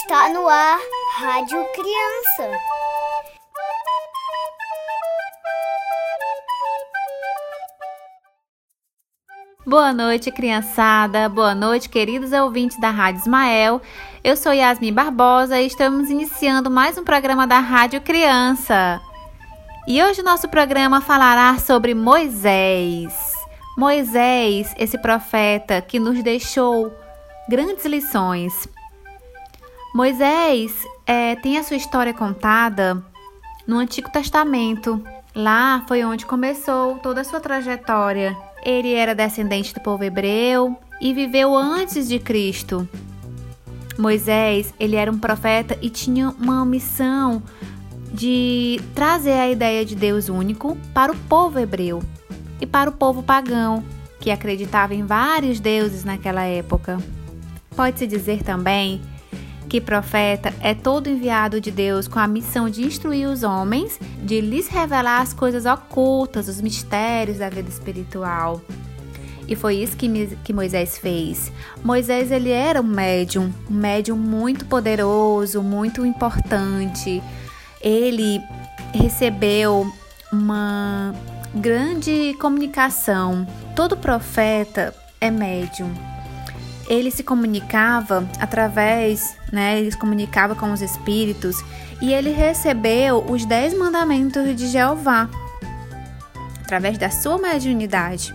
[0.00, 0.78] Está no ar
[1.16, 2.58] Rádio Criança.
[9.66, 11.28] Boa noite, criançada.
[11.28, 13.82] Boa noite, queridos ouvintes da Rádio Ismael.
[14.22, 19.00] Eu sou Yasmin Barbosa e estamos iniciando mais um programa da Rádio Criança.
[19.88, 23.12] E hoje nosso programa falará sobre Moisés.
[23.76, 26.96] Moisés, esse profeta que nos deixou
[27.48, 28.68] grandes lições.
[29.94, 33.02] Moisés é, tem a sua história contada
[33.66, 35.02] no Antigo Testamento.
[35.34, 41.14] Lá foi onde começou toda a sua trajetória ele era descendente do povo hebreu e
[41.14, 42.88] viveu antes de Cristo.
[43.98, 47.42] Moisés, ele era um profeta e tinha uma missão
[48.12, 52.02] de trazer a ideia de Deus único para o povo hebreu
[52.60, 53.82] e para o povo pagão,
[54.20, 56.98] que acreditava em vários deuses naquela época.
[57.76, 59.00] Pode-se dizer também
[59.68, 64.40] que profeta é todo enviado de Deus com a missão de instruir os homens, de
[64.40, 68.62] lhes revelar as coisas ocultas, os mistérios da vida espiritual.
[69.46, 71.50] E foi isso que, Moisés fez.
[71.82, 77.22] Moisés ele era um médium, um médium muito poderoso, muito importante.
[77.80, 78.40] Ele
[78.92, 79.90] recebeu
[80.30, 81.14] uma
[81.54, 83.46] grande comunicação.
[83.74, 85.94] Todo profeta é médium
[86.88, 91.62] ele se comunicava através, né, ele se comunicava com os espíritos
[92.00, 95.28] e ele recebeu os dez mandamentos de Jeová
[96.62, 98.34] através da sua mediunidade.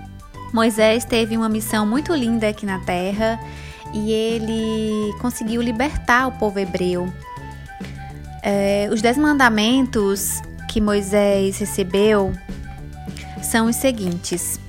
[0.54, 3.40] Moisés teve uma missão muito linda aqui na terra
[3.92, 7.12] e ele conseguiu libertar o povo hebreu.
[8.44, 12.34] É, os dez mandamentos que Moisés recebeu
[13.42, 14.60] são os seguintes: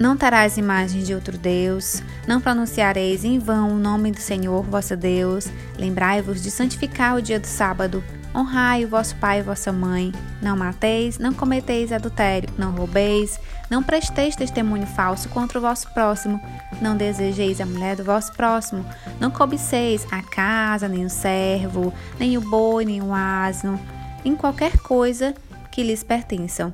[0.00, 4.96] não terás imagens de outro Deus, não pronunciareis em vão o nome do Senhor vosso
[4.96, 8.02] Deus, lembrai-vos de santificar o dia do sábado,
[8.34, 10.10] honrai o vosso pai e vossa mãe,
[10.40, 13.38] não mateis, não cometeis adultério, não roubeis,
[13.68, 16.40] não presteis testemunho falso contra o vosso próximo,
[16.80, 18.82] não desejeis a mulher do vosso próximo,
[19.20, 23.78] não cobiceis a casa, nem o servo, nem o boi, nem o asno,
[24.24, 25.34] nem qualquer coisa
[25.70, 26.72] que lhes pertençam.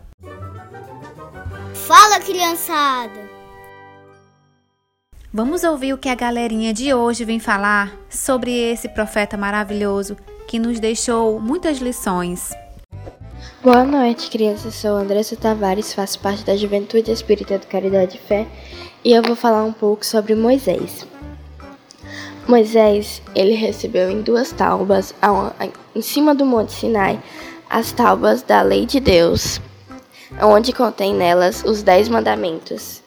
[1.87, 3.31] Fala, criançada!
[5.33, 10.17] Vamos ouvir o que a galerinha de hoje vem falar sobre esse profeta maravilhoso
[10.49, 12.51] que nos deixou muitas lições.
[13.63, 14.75] Boa noite, crianças.
[14.75, 18.49] Sou Andressa Tavares, faço parte da Juventude Espírita do Caridade e Fé
[19.05, 21.07] e eu vou falar um pouco sobre Moisés.
[22.49, 25.15] Moisés, ele recebeu em duas tábuas,
[25.95, 27.23] em cima do Monte Sinai,
[27.71, 29.61] as tábuas da lei de Deus
[30.41, 33.03] onde contém nelas os dez mandamentos.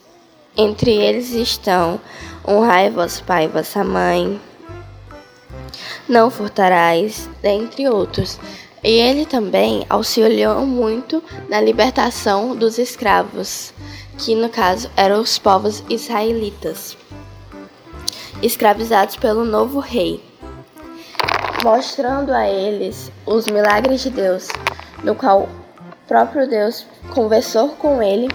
[0.56, 2.00] Entre eles estão:
[2.46, 4.40] honrai vosso pai e vossa mãe,
[6.08, 8.38] não furtarás, dentre outros.
[8.82, 13.74] E ele também auxiliou muito na libertação dos escravos,
[14.18, 16.96] que no caso eram os povos israelitas,
[18.42, 20.24] escravizados pelo novo rei,
[21.62, 24.48] mostrando a eles os milagres de Deus,
[25.04, 25.46] no qual
[26.10, 26.84] próprio Deus
[27.14, 28.26] conversou com ele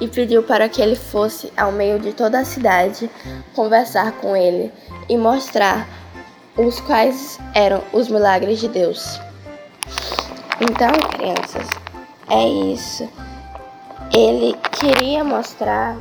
[0.00, 3.10] e pediu para que ele fosse ao meio de toda a cidade
[3.56, 4.72] conversar com ele
[5.08, 5.88] e mostrar
[6.56, 9.18] os quais eram os milagres de Deus.
[10.60, 11.68] Então, crianças,
[12.30, 13.08] é isso.
[14.12, 15.96] Ele queria mostrar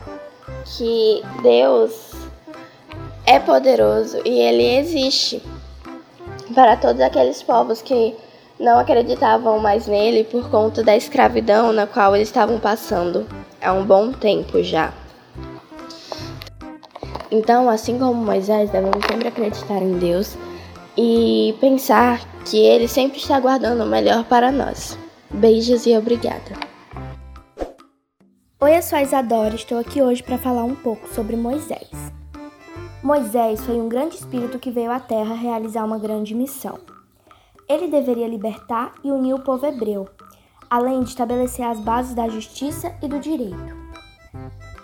[0.66, 2.12] que Deus
[3.26, 5.42] é poderoso e ele existe
[6.54, 8.16] para todos aqueles povos que
[8.64, 13.28] não acreditavam mais nele por conta da escravidão na qual eles estavam passando
[13.62, 14.94] há um bom tempo já.
[17.30, 20.38] Então, assim como Moisés, devemos sempre acreditar em Deus
[20.98, 24.98] e pensar que Ele sempre está guardando o melhor para nós.
[25.30, 26.54] Beijos e obrigada.
[28.62, 31.90] Oi, eu sou a Isadora, estou aqui hoje para falar um pouco sobre Moisés.
[33.02, 36.93] Moisés foi um grande espírito que veio à Terra realizar uma grande missão.
[37.74, 40.08] Ele deveria libertar e unir o povo hebreu,
[40.70, 43.76] além de estabelecer as bases da justiça e do direito.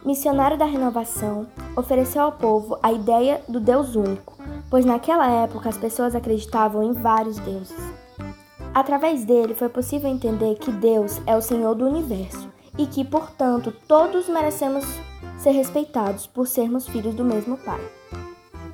[0.03, 1.45] Missionário da renovação,
[1.77, 4.35] ofereceu ao povo a ideia do Deus único,
[4.71, 7.77] pois naquela época as pessoas acreditavam em vários deuses.
[8.73, 13.71] Através dele foi possível entender que Deus é o Senhor do universo e que, portanto,
[13.87, 14.83] todos merecemos
[15.37, 17.81] ser respeitados por sermos filhos do mesmo Pai.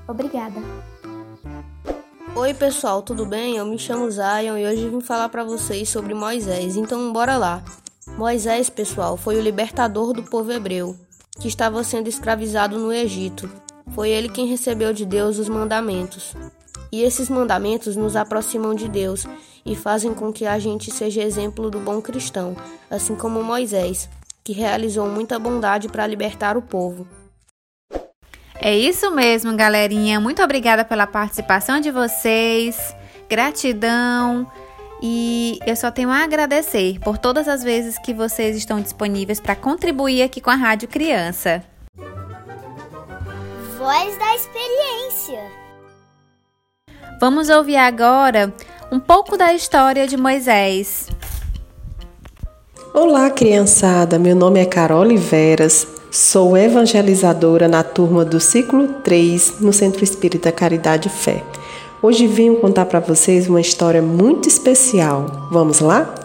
[0.08, 0.95] Obrigada!
[2.36, 3.56] Oi pessoal, tudo bem?
[3.56, 7.64] Eu me chamo Zion e hoje vim falar para vocês sobre Moisés, então bora lá.
[8.18, 10.98] Moisés, pessoal, foi o libertador do povo hebreu,
[11.40, 13.50] que estava sendo escravizado no Egito.
[13.94, 16.36] Foi ele quem recebeu de Deus os mandamentos.
[16.92, 19.26] E esses mandamentos nos aproximam de Deus
[19.66, 22.54] e fazem com que a gente seja exemplo do bom cristão,
[22.92, 24.10] assim como Moisés,
[24.44, 27.08] que realizou muita bondade para libertar o povo.
[28.66, 30.20] É isso mesmo, galerinha.
[30.20, 32.96] Muito obrigada pela participação de vocês.
[33.30, 34.52] Gratidão.
[35.00, 39.56] E eu só tenho a agradecer por todas as vezes que vocês estão disponíveis para
[39.56, 41.64] contribuir aqui com a Rádio Criança.
[43.78, 45.44] Voz da experiência.
[47.22, 48.52] Vamos ouvir agora
[48.92, 51.08] um pouco da história de Moisés.
[52.96, 54.18] Olá, criançada.
[54.18, 55.95] Meu nome é Carol Oliveras.
[56.16, 61.44] Sou evangelizadora na turma do ciclo 3 no Centro Espírita Caridade e Fé.
[62.02, 65.50] Hoje venho contar para vocês uma história muito especial.
[65.52, 66.16] Vamos lá?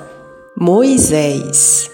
[0.56, 1.90] Moisés.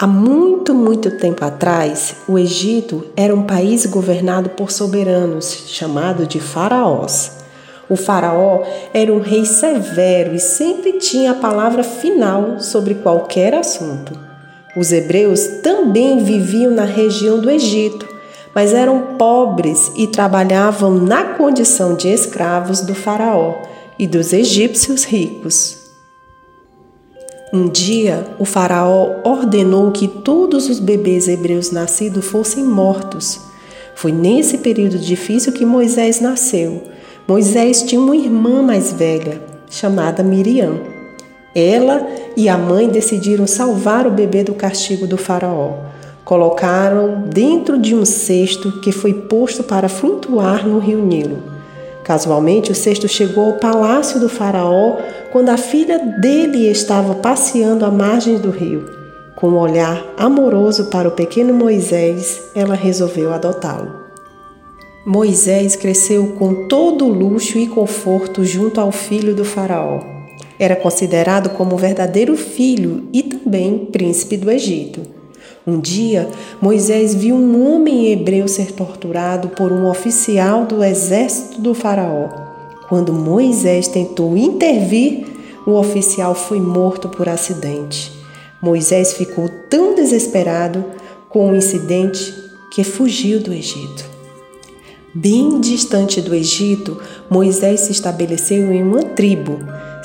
[0.00, 6.40] Há muito, muito tempo atrás, o Egito era um país governado por soberanos, chamado de
[6.40, 7.30] faraós.
[7.88, 14.27] O faraó era um rei severo e sempre tinha a palavra final sobre qualquer assunto.
[14.76, 18.06] Os hebreus também viviam na região do Egito,
[18.54, 23.62] mas eram pobres e trabalhavam na condição de escravos do faraó
[23.98, 25.76] e dos egípcios ricos.
[27.52, 33.40] Um dia, o faraó ordenou que todos os bebês hebreus nascidos fossem mortos.
[33.94, 36.82] Foi nesse período difícil que Moisés nasceu
[37.28, 39.38] Moisés tinha uma irmã mais velha,
[39.68, 40.97] chamada Miriam.
[41.58, 42.06] Ela
[42.36, 45.72] e a mãe decidiram salvar o bebê do castigo do Faraó.
[46.24, 51.42] Colocaram dentro de um cesto que foi posto para flutuar no rio Nilo.
[52.04, 54.96] Casualmente, o cesto chegou ao palácio do Faraó
[55.32, 58.84] quando a filha dele estava passeando à margem do rio.
[59.36, 63.92] Com um olhar amoroso para o pequeno Moisés, ela resolveu adotá-lo.
[65.06, 70.17] Moisés cresceu com todo o luxo e conforto junto ao filho do Faraó.
[70.58, 75.00] Era considerado como verdadeiro filho e também príncipe do Egito.
[75.66, 76.28] Um dia,
[76.60, 82.28] Moisés viu um homem hebreu ser torturado por um oficial do exército do Faraó.
[82.88, 85.26] Quando Moisés tentou intervir,
[85.66, 88.10] o oficial foi morto por acidente.
[88.62, 90.84] Moisés ficou tão desesperado
[91.28, 92.34] com o incidente
[92.72, 94.04] que fugiu do Egito.
[95.14, 99.58] Bem distante do Egito, Moisés se estabeleceu em uma tribo,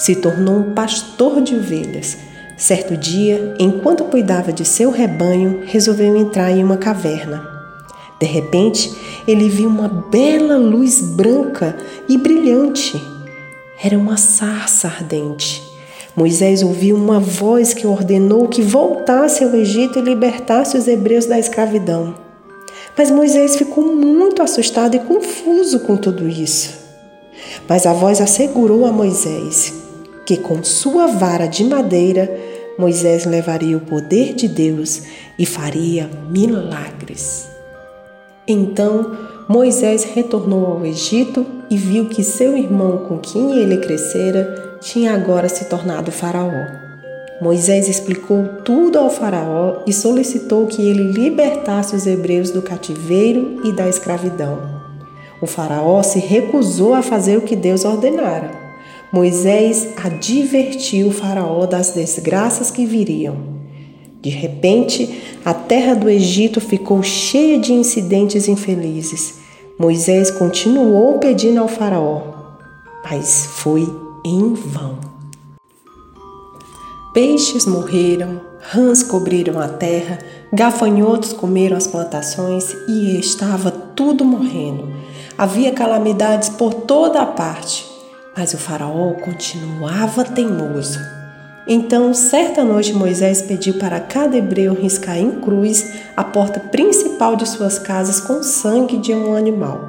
[0.03, 2.17] se tornou um pastor de ovelhas.
[2.57, 7.47] Certo dia, enquanto cuidava de seu rebanho, resolveu entrar em uma caverna.
[8.19, 8.93] De repente,
[9.25, 11.77] ele viu uma bela luz branca
[12.09, 13.01] e brilhante.
[13.81, 15.63] Era uma sarça ardente.
[16.13, 21.39] Moisés ouviu uma voz que ordenou que voltasse ao Egito e libertasse os hebreus da
[21.39, 22.13] escravidão.
[22.97, 26.71] Mas Moisés ficou muito assustado e confuso com tudo isso.
[27.69, 29.81] Mas a voz assegurou a Moisés
[30.25, 32.29] que com sua vara de madeira
[32.77, 35.03] Moisés levaria o poder de Deus
[35.37, 37.47] e faria milagres.
[38.47, 39.15] Então
[39.47, 45.47] Moisés retornou ao Egito e viu que seu irmão com quem ele crescera tinha agora
[45.47, 46.83] se tornado faraó.
[47.41, 53.73] Moisés explicou tudo ao Faraó e solicitou que ele libertasse os hebreus do cativeiro e
[53.73, 54.59] da escravidão.
[55.41, 58.62] O Faraó se recusou a fazer o que Deus ordenara.
[59.13, 63.37] Moisés advertiu o Faraó das desgraças que viriam.
[64.19, 69.35] De repente, a terra do Egito ficou cheia de incidentes infelizes.
[69.77, 72.23] Moisés continuou pedindo ao Faraó,
[73.07, 73.87] mas foi
[74.25, 74.97] em vão.
[77.13, 80.17] Peixes morreram, rãs cobriram a terra,
[80.51, 84.91] gafanhotos comeram as plantações e estava tudo morrendo.
[85.37, 87.92] Havia calamidades por toda a parte,
[88.35, 90.99] mas o Faraó continuava teimoso.
[91.65, 97.47] Então, certa noite, Moisés pediu para cada hebreu riscar em cruz a porta principal de
[97.47, 99.79] suas casas com sangue de um animal.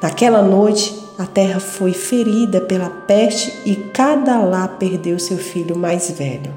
[0.00, 6.10] Naquela noite, a terra foi ferida pela peste e cada lá perdeu seu filho mais
[6.10, 6.52] velho,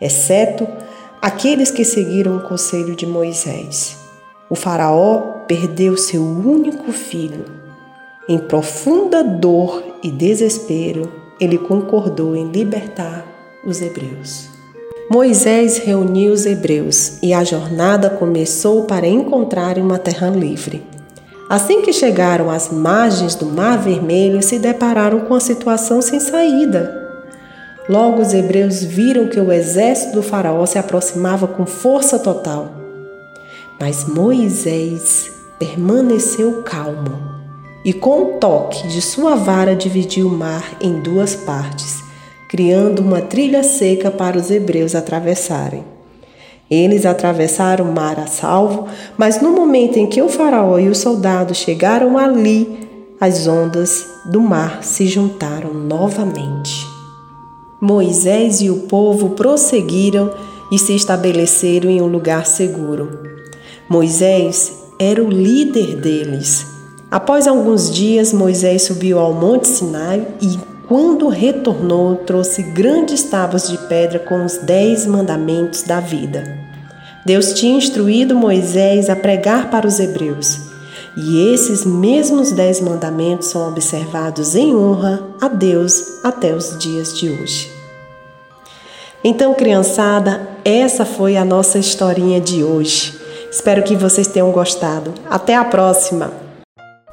[0.00, 0.66] exceto
[1.20, 3.96] aqueles que seguiram o conselho de Moisés.
[4.50, 7.44] O Faraó perdeu seu único filho.
[8.28, 13.26] Em profunda dor e desespero, ele concordou em libertar
[13.66, 14.48] os hebreus.
[15.10, 20.86] Moisés reuniu os hebreus e a jornada começou para encontrarem uma terra livre.
[21.50, 26.98] Assim que chegaram às margens do Mar Vermelho, se depararam com a situação sem saída.
[27.88, 32.70] Logo os hebreus viram que o exército do Faraó se aproximava com força total.
[33.80, 37.41] Mas Moisés permaneceu calmo.
[37.84, 42.02] E com um toque de sua vara dividiu o mar em duas partes,
[42.48, 45.84] criando uma trilha seca para os hebreus atravessarem.
[46.70, 48.86] Eles atravessaram o mar a salvo,
[49.18, 52.88] mas no momento em que o faraó e os soldados chegaram ali,
[53.20, 56.86] as ondas do mar se juntaram novamente.
[57.80, 60.32] Moisés e o povo prosseguiram
[60.70, 63.18] e se estabeleceram em um lugar seguro.
[63.88, 66.71] Moisés era o líder deles.
[67.12, 73.76] Após alguns dias, Moisés subiu ao Monte Sinai e, quando retornou, trouxe grandes tábuas de
[73.86, 76.42] pedra com os dez mandamentos da vida.
[77.26, 80.58] Deus tinha instruído Moisés a pregar para os hebreus.
[81.14, 87.28] E esses mesmos dez mandamentos são observados em honra a Deus até os dias de
[87.28, 87.70] hoje.
[89.22, 93.20] Então, criançada, essa foi a nossa historinha de hoje.
[93.50, 95.12] Espero que vocês tenham gostado.
[95.28, 96.51] Até a próxima!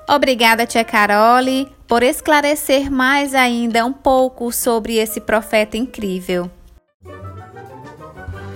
[0.10, 6.50] Obrigada, tia Carole, por esclarecer mais ainda um pouco sobre esse profeta incrível.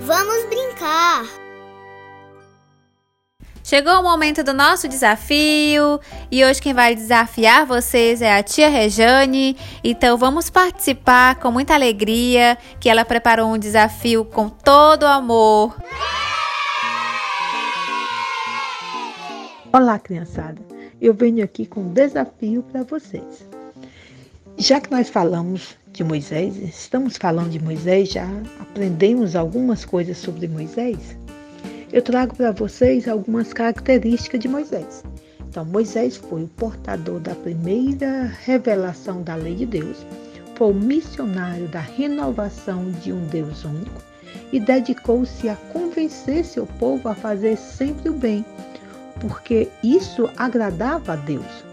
[0.00, 1.24] Vamos brincar!
[3.62, 8.68] Chegou o momento do nosso desafio e hoje quem vai desafiar vocês é a tia
[8.68, 9.56] Rejane.
[9.84, 15.76] Então vamos participar com muita alegria, que ela preparou um desafio com todo o amor.
[19.72, 20.73] Olá, criançada.
[21.04, 23.46] Eu venho aqui com um desafio para vocês.
[24.56, 28.26] Já que nós falamos de Moisés, estamos falando de Moisés, já
[28.58, 31.14] aprendemos algumas coisas sobre Moisés.
[31.92, 35.04] Eu trago para vocês algumas características de Moisés.
[35.46, 39.98] Então, Moisés foi o portador da primeira revelação da lei de Deus,
[40.54, 44.00] foi o missionário da renovação de um Deus único
[44.50, 48.42] e dedicou-se a convencer seu povo a fazer sempre o bem
[49.28, 51.64] porque isso agradava a Deus.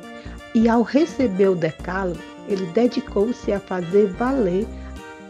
[0.55, 4.65] E ao receber o decálogo, ele dedicou-se a fazer valer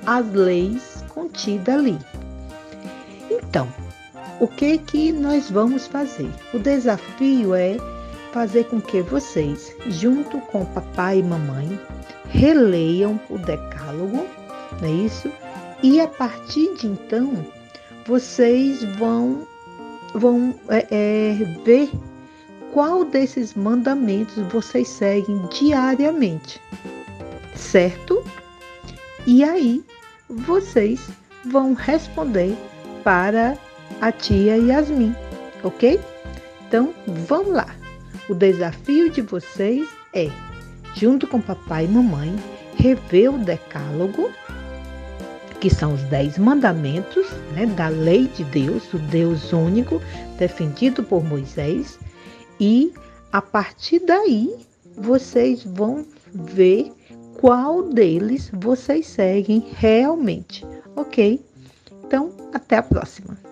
[0.06, 1.98] as leis contidas ali.
[3.30, 3.68] Então,
[4.40, 6.30] o que que nós vamos fazer?
[6.54, 7.78] O desafio é
[8.32, 11.80] fazer com que vocês, junto com papai e mamãe,
[12.30, 14.26] releiam o decálogo,
[14.80, 15.32] não é isso?
[15.84, 17.34] E a partir de então,
[18.06, 19.48] vocês vão
[20.14, 21.90] vão é, é, ver
[22.74, 26.62] qual desses mandamentos vocês seguem diariamente,
[27.56, 28.24] certo?
[29.28, 29.84] E aí
[30.30, 31.10] vocês
[31.46, 32.56] vão responder
[33.04, 33.58] para
[34.00, 35.14] a tia Yasmin,
[35.64, 36.00] ok?
[36.68, 36.94] Então
[37.28, 37.68] vamos lá.
[38.30, 40.30] O desafio de vocês é,
[40.96, 42.34] junto com papai e mamãe,
[42.78, 44.32] rever o decálogo,
[45.60, 50.02] que são os dez mandamentos né, da lei de Deus, o Deus único,
[50.40, 52.00] defendido por Moisés
[52.62, 52.94] e
[53.32, 54.56] a partir daí
[54.96, 56.94] vocês vão ver
[57.40, 60.64] qual deles vocês seguem realmente,
[60.96, 61.44] ok?
[62.06, 63.51] Então, até a próxima!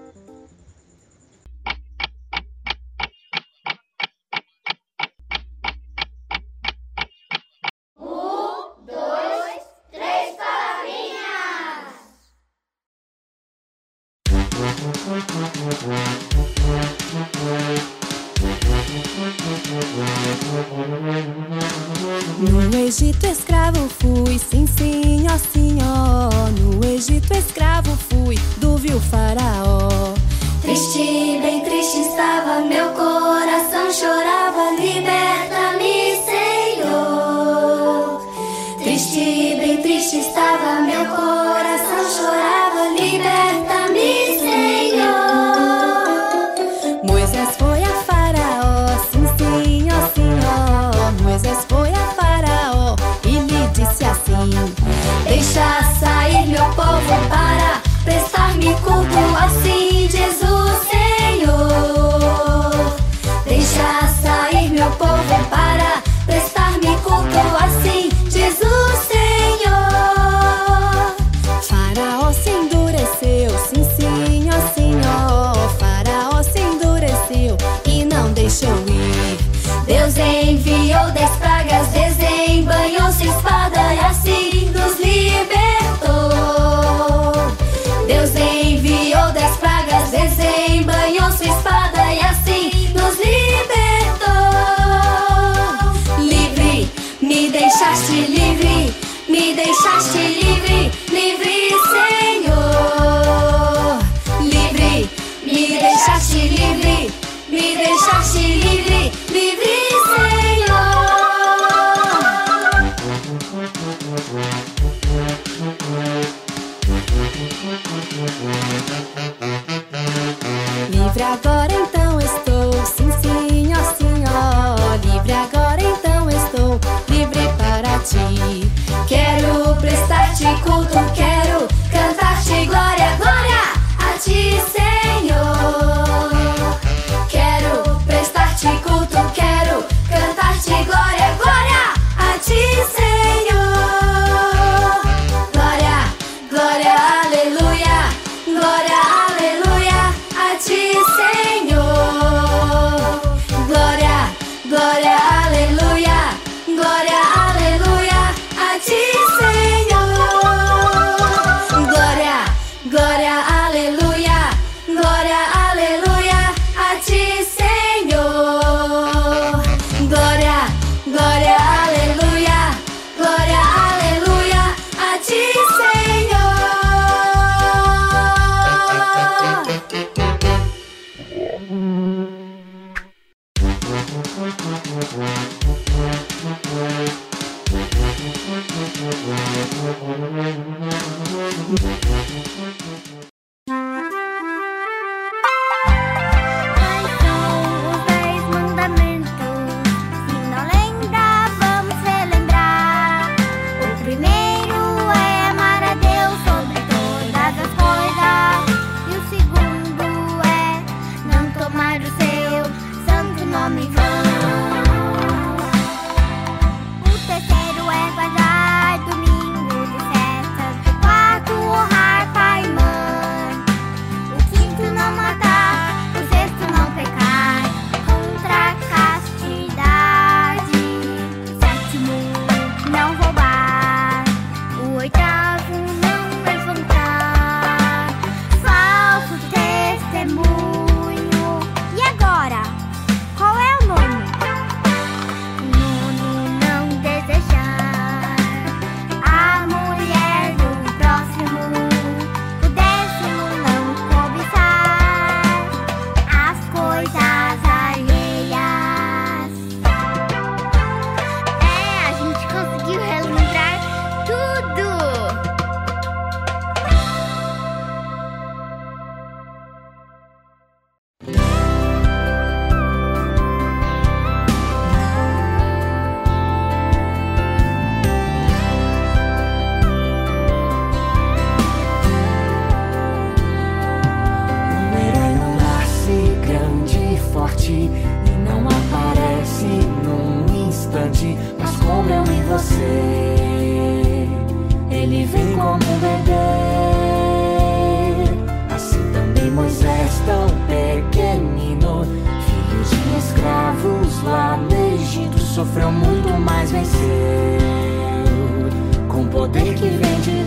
[309.32, 310.39] Poder que vem de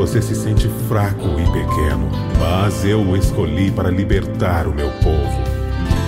[0.00, 5.44] você se sente fraco e pequeno, mas eu o escolhi para libertar o meu povo.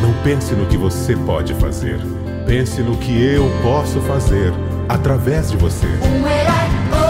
[0.01, 2.01] Não pense no que você pode fazer,
[2.47, 4.51] pense no que eu posso fazer
[4.89, 5.87] através de você.
[5.87, 7.02] Um herói,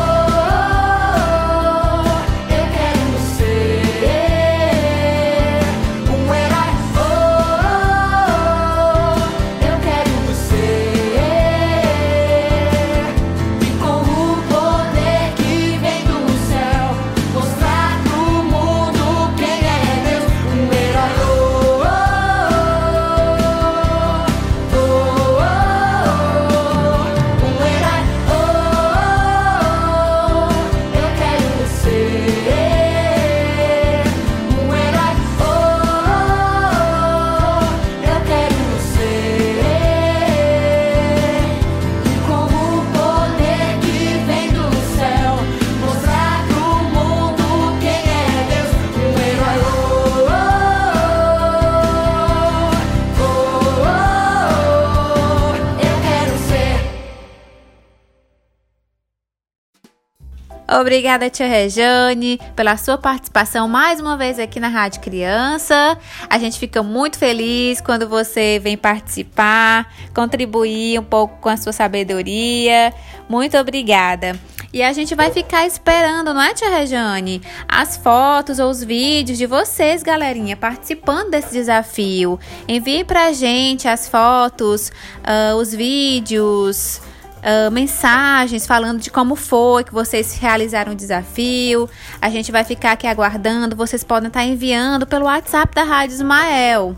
[60.83, 65.97] Obrigada, tia Rejane, pela sua participação mais uma vez aqui na Rádio Criança.
[66.29, 71.73] A gente fica muito feliz quando você vem participar, contribuir um pouco com a sua
[71.73, 72.93] sabedoria.
[73.29, 74.37] Muito obrigada.
[74.73, 77.41] E a gente vai ficar esperando, não é, tia Rejane?
[77.69, 82.41] As fotos ou os vídeos de vocês, galerinha, participando desse desafio.
[82.67, 84.91] Envie pra gente as fotos,
[85.23, 87.01] ah, os vídeos.
[87.43, 91.91] Ah, mensagens falando de como foi que vocês realizaram o desafio.
[92.21, 93.75] A gente vai ficar aqui aguardando.
[93.75, 96.97] Vocês podem estar enviando pelo WhatsApp da Rádio Ismael.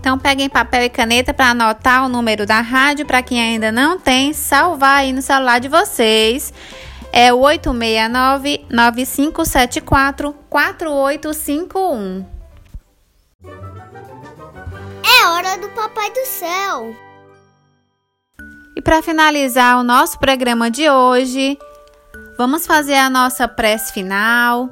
[0.00, 4.00] Então peguem papel e caneta para anotar o número da rádio para quem ainda não
[4.00, 6.52] tem, salvar aí no celular de vocês.
[7.12, 12.26] É o 869 9574 4851.
[15.04, 16.96] É hora do Papai do Céu.
[18.82, 21.56] E para finalizar o nosso programa de hoje,
[22.36, 24.68] vamos fazer a nossa prece final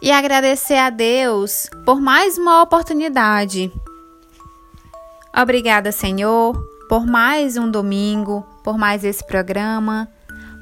[0.00, 3.72] e agradecer a Deus por mais uma oportunidade.
[5.36, 6.56] Obrigada, Senhor,
[6.88, 10.08] por mais um domingo, por mais esse programa,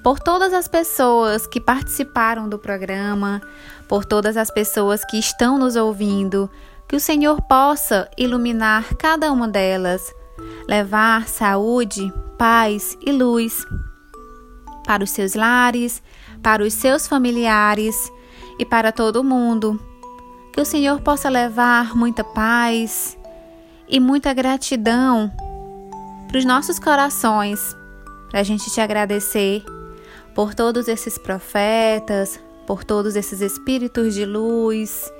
[0.02, 3.42] por todas as pessoas que participaram do programa,
[3.86, 6.50] por todas as pessoas que estão nos ouvindo,
[6.88, 10.14] que o Senhor possa iluminar cada uma delas,
[10.68, 13.64] levar saúde, paz e luz
[14.84, 16.02] para os seus lares,
[16.42, 18.10] para os seus familiares
[18.58, 19.80] e para todo mundo.
[20.52, 23.18] Que o Senhor possa levar muita paz
[23.88, 25.30] e muita gratidão
[26.28, 27.76] para os nossos corações,
[28.30, 29.64] para a gente te agradecer
[30.34, 35.10] por todos esses profetas, por todos esses espíritos de luz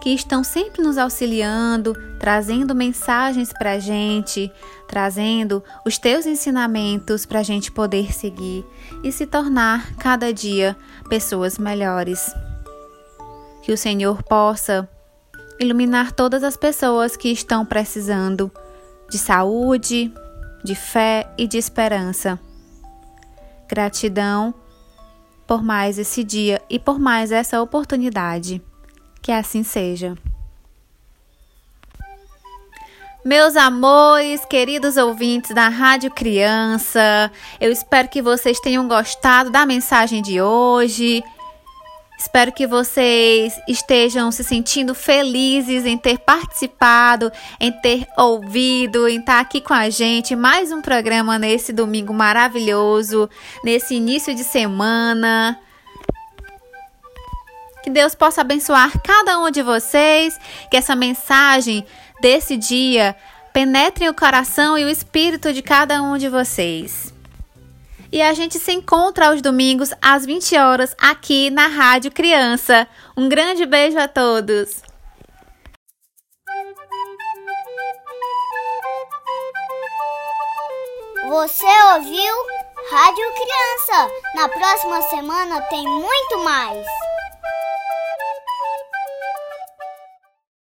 [0.00, 4.50] que estão sempre nos auxiliando, trazendo mensagens para a gente,
[4.88, 8.64] trazendo os teus ensinamentos para a gente poder seguir
[9.04, 10.76] e se tornar cada dia
[11.08, 12.34] pessoas melhores.
[13.62, 14.88] Que o Senhor possa
[15.60, 18.50] iluminar todas as pessoas que estão precisando
[19.10, 20.12] de saúde,
[20.64, 22.40] de fé e de esperança.
[23.68, 24.54] Gratidão
[25.46, 28.62] por mais esse dia e por mais essa oportunidade.
[29.22, 30.16] Que assim seja.
[33.22, 37.30] Meus amores, queridos ouvintes da Rádio Criança,
[37.60, 41.22] eu espero que vocês tenham gostado da mensagem de hoje.
[42.18, 49.40] Espero que vocês estejam se sentindo felizes em ter participado, em ter ouvido, em estar
[49.40, 50.34] aqui com a gente.
[50.34, 53.28] Mais um programa nesse domingo maravilhoso,
[53.62, 55.58] nesse início de semana.
[57.82, 60.38] Que Deus possa abençoar cada um de vocês,
[60.70, 61.86] que essa mensagem
[62.20, 63.16] desse dia
[63.52, 67.12] penetre o coração e o espírito de cada um de vocês.
[68.12, 72.86] E a gente se encontra aos domingos às 20 horas aqui na Rádio Criança.
[73.16, 74.82] Um grande beijo a todos.
[81.28, 82.34] Você ouviu
[82.90, 84.10] Rádio Criança?
[84.34, 86.84] Na próxima semana tem muito mais.